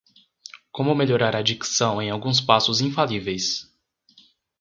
Como 0.71 0.95
melhorar 0.95 1.35
a 1.35 1.43
dicção 1.43 2.01
em 2.01 2.09
alguns 2.09 2.41
passos 2.41 2.81
infalíveis 2.81 3.71